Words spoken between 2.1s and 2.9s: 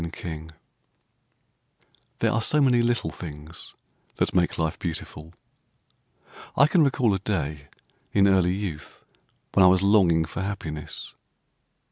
THERE are so many